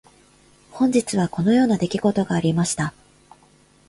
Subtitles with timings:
[0.71, 2.91] 本日はこのような出来事がありました。